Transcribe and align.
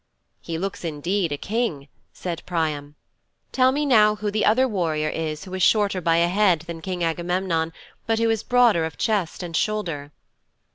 "''"He 0.41 0.57
looks 0.57 0.83
indeed 0.83 1.31
a 1.31 1.37
King," 1.37 1.87
said 2.11 2.41
Priam. 2.47 2.95
"Tell 3.51 3.71
me 3.71 3.85
now 3.85 4.15
who 4.15 4.31
the 4.31 4.43
other 4.43 4.67
warrior 4.67 5.09
is 5.09 5.43
who 5.43 5.53
is 5.53 5.61
shorter 5.61 6.01
by 6.01 6.17
a 6.17 6.27
head 6.27 6.61
than 6.61 6.81
King 6.81 7.03
Agamemnon, 7.03 7.71
but 8.07 8.17
who 8.17 8.31
is 8.31 8.41
broader 8.41 8.83
of 8.83 8.97
chest 8.97 9.43
and 9.43 9.55
shoulder."' 9.55 10.11